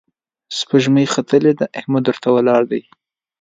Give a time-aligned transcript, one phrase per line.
[0.57, 2.81] سپوږمۍ ختلې ده، احمد ورته ولياړ دی